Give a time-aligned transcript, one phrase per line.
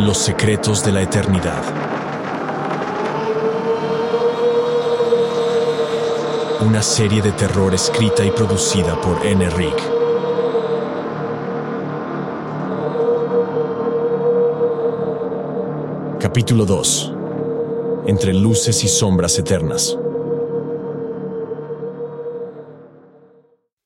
[0.00, 1.62] Los secretos de la eternidad.
[6.62, 9.50] Una serie de terror escrita y producida por N.
[9.50, 9.76] Rick.
[16.18, 17.12] Capítulo 2.
[18.06, 19.98] Entre luces y sombras eternas.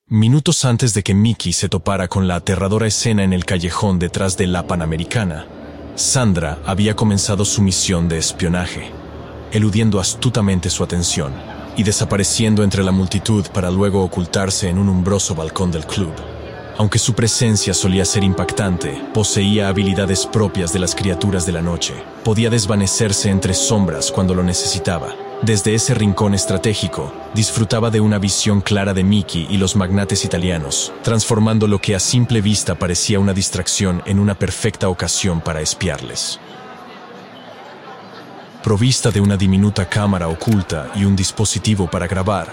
[0.07, 4.37] Minutos antes de que Mickey se topara con la aterradora escena en el callejón detrás
[4.37, 5.45] de la Panamericana,
[5.95, 8.91] Sandra había comenzado su misión de espionaje,
[9.53, 11.31] eludiendo astutamente su atención
[11.77, 16.11] y desapareciendo entre la multitud para luego ocultarse en un umbroso balcón del club.
[16.77, 21.93] Aunque su presencia solía ser impactante, poseía habilidades propias de las criaturas de la noche.
[22.25, 25.15] Podía desvanecerse entre sombras cuando lo necesitaba.
[25.45, 30.91] Desde ese rincón estratégico, disfrutaba de una visión clara de Mickey y los magnates italianos,
[31.03, 36.39] transformando lo que a simple vista parecía una distracción en una perfecta ocasión para espiarles.
[38.63, 42.51] Provista de una diminuta cámara oculta y un dispositivo para grabar,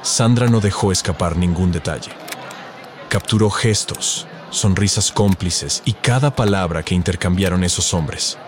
[0.00, 2.12] Sandra no dejó escapar ningún detalle.
[3.10, 8.38] Capturó gestos, sonrisas cómplices y cada palabra que intercambiaron esos hombres.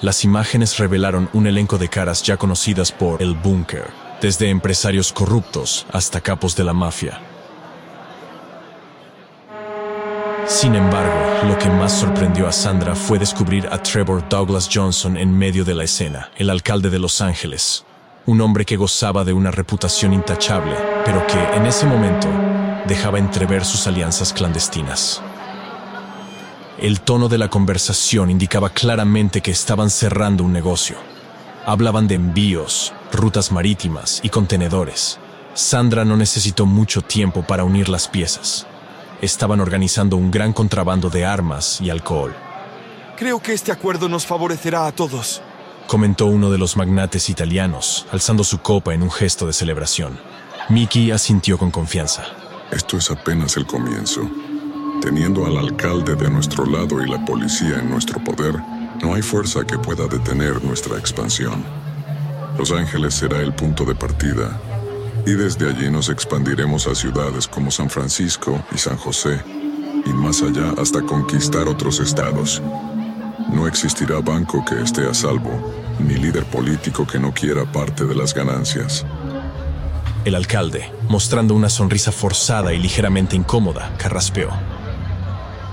[0.00, 3.90] Las imágenes revelaron un elenco de caras ya conocidas por el búnker,
[4.22, 7.20] desde empresarios corruptos hasta capos de la mafia.
[10.46, 15.36] Sin embargo, lo que más sorprendió a Sandra fue descubrir a Trevor Douglas Johnson en
[15.36, 17.84] medio de la escena, el alcalde de Los Ángeles,
[18.24, 22.28] un hombre que gozaba de una reputación intachable, pero que en ese momento
[22.86, 25.20] dejaba entrever sus alianzas clandestinas.
[26.80, 30.96] El tono de la conversación indicaba claramente que estaban cerrando un negocio.
[31.66, 35.18] Hablaban de envíos, rutas marítimas y contenedores.
[35.54, 38.64] Sandra no necesitó mucho tiempo para unir las piezas.
[39.20, 42.32] Estaban organizando un gran contrabando de armas y alcohol.
[43.16, 45.42] Creo que este acuerdo nos favorecerá a todos,
[45.88, 50.16] comentó uno de los magnates italianos, alzando su copa en un gesto de celebración.
[50.68, 52.22] Mickey asintió con confianza.
[52.70, 54.30] Esto es apenas el comienzo.
[55.00, 58.56] Teniendo al alcalde de nuestro lado y la policía en nuestro poder,
[59.00, 61.64] no hay fuerza que pueda detener nuestra expansión.
[62.58, 64.60] Los Ángeles será el punto de partida,
[65.24, 69.40] y desde allí nos expandiremos a ciudades como San Francisco y San José,
[70.04, 72.60] y más allá hasta conquistar otros estados.
[73.52, 78.14] No existirá banco que esté a salvo, ni líder político que no quiera parte de
[78.14, 79.06] las ganancias.
[80.24, 84.50] El alcalde, mostrando una sonrisa forzada y ligeramente incómoda, carraspeó.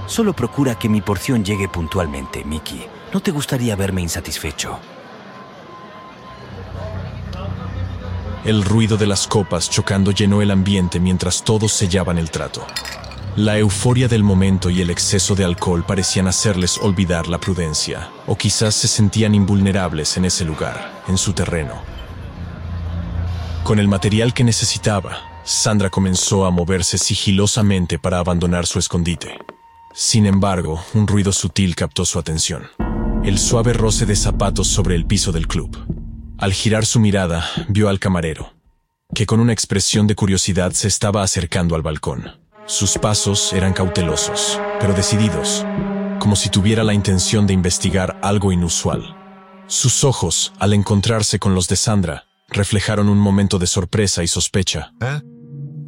[0.08, 2.86] Solo procura que mi porción llegue puntualmente, Mickey.
[3.14, 4.80] ¿No te gustaría verme insatisfecho?
[8.44, 12.66] El ruido de las copas chocando llenó el ambiente mientras todos sellaban el trato.
[13.36, 18.38] La euforia del momento y el exceso de alcohol parecían hacerles olvidar la prudencia, o
[18.38, 21.74] quizás se sentían invulnerables en ese lugar, en su terreno.
[23.64, 29.40] Con el material que necesitaba, Sandra comenzó a moverse sigilosamente para abandonar su escondite.
[29.98, 32.64] Sin embargo, un ruido sutil captó su atención.
[33.24, 35.78] El suave roce de zapatos sobre el piso del club.
[36.38, 38.56] Al girar su mirada, vio al camarero,
[39.14, 42.26] que con una expresión de curiosidad se estaba acercando al balcón.
[42.66, 45.66] Sus pasos eran cautelosos, pero decididos,
[46.20, 49.16] como si tuviera la intención de investigar algo inusual.
[49.68, 54.92] Sus ojos, al encontrarse con los de Sandra, reflejaron un momento de sorpresa y sospecha.
[55.00, 55.22] ¿Eh?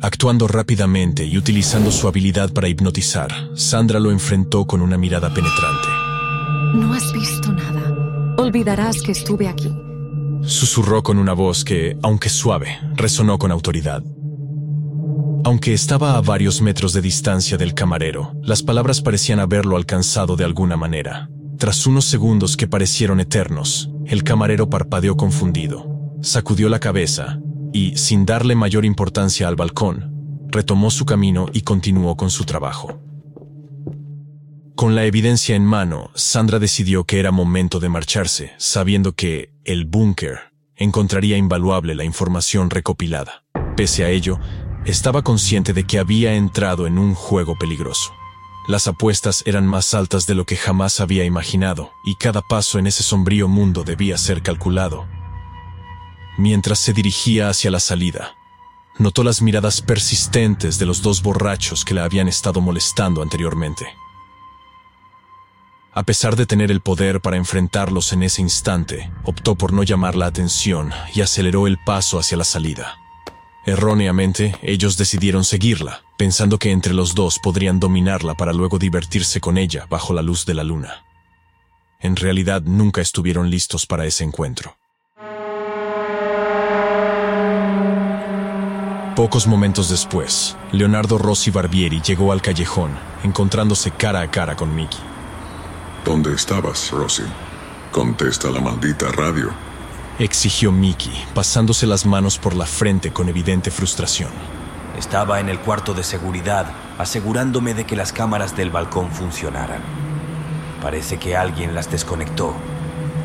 [0.01, 5.87] Actuando rápidamente y utilizando su habilidad para hipnotizar, Sandra lo enfrentó con una mirada penetrante.
[6.75, 8.35] No has visto nada.
[8.37, 9.73] Olvidarás que estuve aquí.
[10.43, 14.03] Susurró con una voz que, aunque suave, resonó con autoridad.
[15.43, 20.45] Aunque estaba a varios metros de distancia del camarero, las palabras parecían haberlo alcanzado de
[20.45, 21.29] alguna manera.
[21.57, 27.39] Tras unos segundos que parecieron eternos, el camarero parpadeó confundido sacudió la cabeza
[27.73, 32.99] y, sin darle mayor importancia al balcón, retomó su camino y continuó con su trabajo.
[34.75, 39.85] Con la evidencia en mano, Sandra decidió que era momento de marcharse, sabiendo que el
[39.85, 43.43] búnker encontraría invaluable la información recopilada.
[43.75, 44.39] Pese a ello,
[44.85, 48.11] estaba consciente de que había entrado en un juego peligroso.
[48.67, 52.85] Las apuestas eran más altas de lo que jamás había imaginado, y cada paso en
[52.85, 55.07] ese sombrío mundo debía ser calculado
[56.37, 58.35] Mientras se dirigía hacia la salida,
[58.99, 63.87] notó las miradas persistentes de los dos borrachos que la habían estado molestando anteriormente.
[65.93, 70.15] A pesar de tener el poder para enfrentarlos en ese instante, optó por no llamar
[70.15, 72.99] la atención y aceleró el paso hacia la salida.
[73.65, 79.57] Erróneamente, ellos decidieron seguirla, pensando que entre los dos podrían dominarla para luego divertirse con
[79.57, 81.03] ella bajo la luz de la luna.
[81.99, 84.77] En realidad nunca estuvieron listos para ese encuentro.
[89.17, 92.91] Pocos momentos después, Leonardo Rossi Barbieri llegó al callejón,
[93.23, 94.99] encontrándose cara a cara con Mickey.
[96.05, 97.23] ¿Dónde estabas, Rossi?
[97.91, 99.49] Contesta la maldita radio.
[100.19, 104.29] Exigió Mickey, pasándose las manos por la frente con evidente frustración.
[104.99, 106.67] Estaba en el cuarto de seguridad,
[106.99, 109.81] asegurándome de que las cámaras del balcón funcionaran.
[110.79, 112.53] Parece que alguien las desconectó.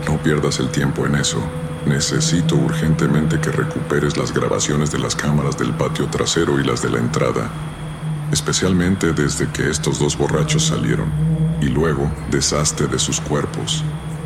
[0.06, 1.42] No pierdas el tiempo en eso.
[1.86, 6.90] Necesito urgentemente que recuperes las grabaciones de las cámaras del patio trasero y las de
[6.90, 7.50] la entrada,
[8.30, 11.10] especialmente desde que estos dos borrachos salieron,
[11.60, 13.82] y luego deshazte de sus cuerpos.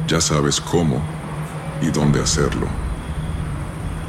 [0.06, 1.02] Ya sabes cómo
[1.80, 2.66] y dónde hacerlo.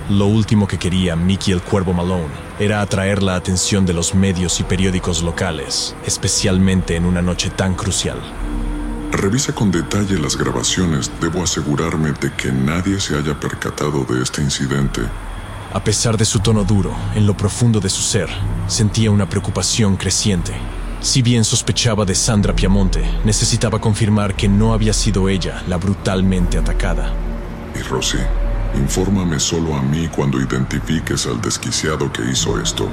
[0.10, 4.60] Lo último que quería Mickey el Cuervo Malone era atraer la atención de los medios
[4.60, 8.18] y periódicos locales, especialmente en una noche tan crucial.
[9.12, 11.09] Revisa con detalle las grabaciones.
[11.21, 15.01] Debo asegurarme de que nadie se haya percatado de este incidente.
[15.74, 18.30] A pesar de su tono duro, en lo profundo de su ser,
[18.68, 20.54] sentía una preocupación creciente.
[21.01, 26.57] Si bien sospechaba de Sandra Piamonte, necesitaba confirmar que no había sido ella la brutalmente
[26.57, 27.13] atacada.
[27.75, 28.18] Y Rosy,
[28.75, 32.89] infórmame solo a mí cuando identifiques al desquiciado que hizo esto.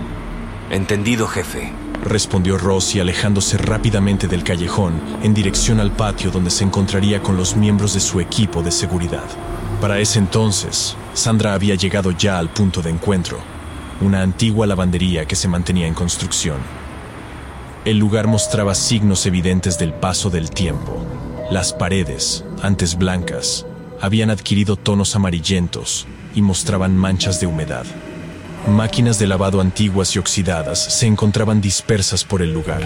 [0.70, 1.72] Entendido, jefe
[2.04, 7.56] respondió Rossi alejándose rápidamente del callejón en dirección al patio donde se encontraría con los
[7.56, 9.24] miembros de su equipo de seguridad.
[9.80, 13.38] Para ese entonces, Sandra había llegado ya al punto de encuentro,
[14.00, 16.58] una antigua lavandería que se mantenía en construcción.
[17.84, 21.04] El lugar mostraba signos evidentes del paso del tiempo.
[21.50, 23.66] Las paredes, antes blancas,
[24.00, 27.84] habían adquirido tonos amarillentos y mostraban manchas de humedad.
[28.68, 32.80] Máquinas de lavado antiguas y oxidadas se encontraban dispersas por el lugar,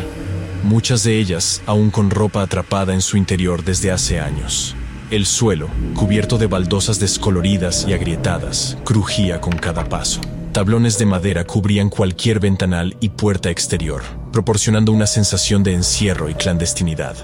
[0.65, 4.75] muchas de ellas aún con ropa atrapada en su interior desde hace años.
[5.13, 10.21] El suelo, cubierto de baldosas descoloridas y agrietadas, crujía con cada paso.
[10.53, 14.03] Tablones de madera cubrían cualquier ventanal y puerta exterior,
[14.33, 17.15] proporcionando una sensación de encierro y clandestinidad.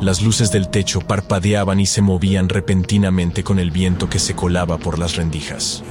[0.00, 4.78] Las luces del techo parpadeaban y se movían repentinamente con el viento que se colaba
[4.78, 5.82] por las rendijas.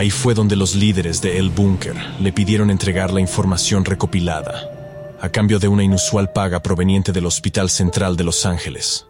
[0.00, 5.28] Ahí fue donde los líderes de El Búnker le pidieron entregar la información recopilada, a
[5.28, 9.04] cambio de una inusual paga proveniente del Hospital Central de Los Ángeles.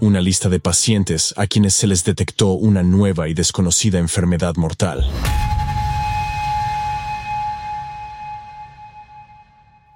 [0.00, 5.06] Una lista de pacientes a quienes se les detectó una nueva y desconocida enfermedad mortal.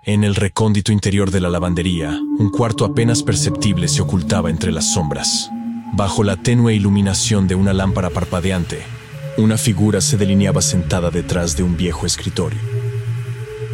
[0.04, 4.92] En el recóndito interior de la lavandería, un cuarto apenas perceptible se ocultaba entre las
[4.92, 5.50] sombras.
[5.94, 8.99] Bajo la tenue iluminación de una lámpara parpadeante,
[9.36, 12.58] una figura se delineaba sentada detrás de un viejo escritorio.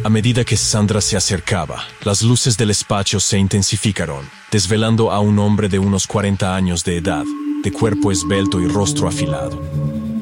[0.03, 5.39] A medida que Sandra se acercaba, las luces del despacho se intensificaron, desvelando a un
[5.39, 7.25] hombre de unos 40 años de edad,
[7.63, 9.61] de cuerpo esbelto y rostro afilado.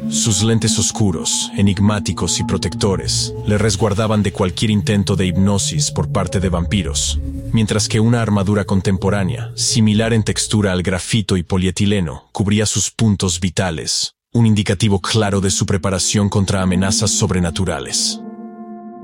[0.09, 6.39] Sus lentes oscuros, enigmáticos y protectores le resguardaban de cualquier intento de hipnosis por parte
[6.39, 7.19] de vampiros,
[7.51, 13.39] mientras que una armadura contemporánea, similar en textura al grafito y polietileno, cubría sus puntos
[13.39, 18.19] vitales, un indicativo claro de su preparación contra amenazas sobrenaturales.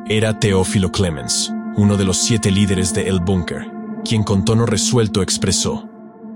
[0.06, 3.66] Era Teófilo Clemens, uno de los siete líderes de El Bunker,
[4.04, 5.88] quien con tono resuelto expresó,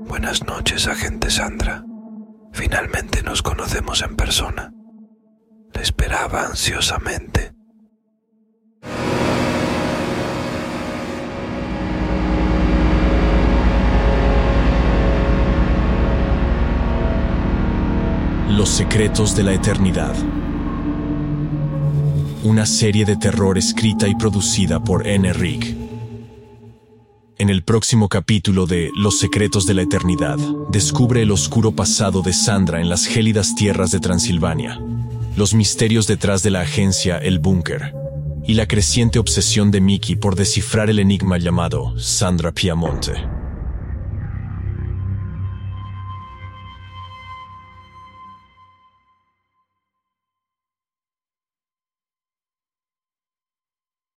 [0.08, 1.84] Buenas noches, agente Sandra.
[2.54, 4.72] Finalmente nos conocemos en persona.
[5.74, 7.55] Le esperaba ansiosamente.
[18.56, 20.16] Los secretos de la eternidad.
[22.46, 25.34] Una serie de terror escrita y producida por N.
[25.34, 25.76] Rick.
[27.38, 30.38] En el próximo capítulo de Los secretos de la eternidad,
[30.72, 34.80] descubre el oscuro pasado de Sandra en las gélidas tierras de Transilvania,
[35.36, 37.94] los misterios detrás de la agencia El Búnker
[38.48, 43.35] y la creciente obsesión de Mickey por descifrar el enigma llamado Sandra Piamonte.